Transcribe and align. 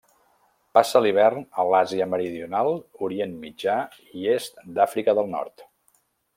Passa 0.77 1.01
l'hivern 1.05 1.43
a 1.63 1.65
l'Àsia 1.73 2.07
Meridional, 2.15 2.71
Orient 3.09 3.37
Mitjà 3.45 3.77
i 4.23 4.27
est 4.39 4.61
d'Àfrica 4.79 5.19
del 5.21 5.33
Nord. 5.39 5.69